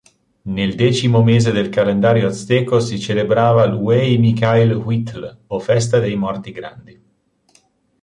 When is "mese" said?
1.23-1.51